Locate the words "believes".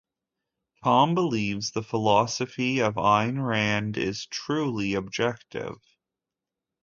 1.13-1.69